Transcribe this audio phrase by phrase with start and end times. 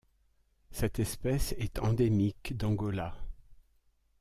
[0.71, 3.13] Cette espèce est endémique d'Angola.